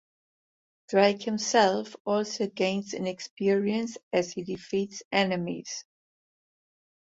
[0.89, 5.85] Drake himself also gains in experience as he defeats enemies.